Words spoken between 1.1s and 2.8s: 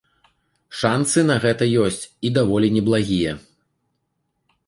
на гэта ёсць, і даволі